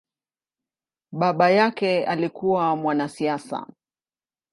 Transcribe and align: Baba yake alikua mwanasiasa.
Baba 1.11 1.49
yake 1.51 2.05
alikua 2.05 2.75
mwanasiasa. 2.75 3.67